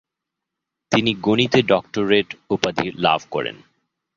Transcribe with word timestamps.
তিনি 0.91 1.11
গণিতে 1.21 1.59
ডক্টরেট 1.63 2.29
উপাধি 2.49 2.87
লাভ 2.97 3.21
করেন। 3.31 3.57